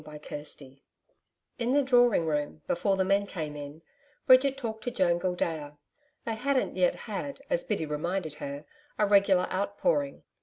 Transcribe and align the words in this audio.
CHAPTER 0.03 0.43
10 0.43 0.79
In 1.59 1.73
the 1.73 1.83
drawing 1.83 2.25
room, 2.25 2.63
before 2.65 2.97
the 2.97 3.05
men 3.05 3.27
came 3.27 3.55
in, 3.55 3.83
Bridget 4.25 4.57
talked 4.57 4.83
to 4.85 4.89
Joan 4.89 5.19
Gildea. 5.19 5.77
They 6.25 6.33
hadn't 6.33 6.75
yet 6.75 6.95
had, 7.05 7.39
as 7.51 7.63
Biddy 7.63 7.85
reminded 7.85 8.33
her, 8.41 8.65
a 8.97 9.05
regular 9.05 9.45
outpouring. 9.53 10.23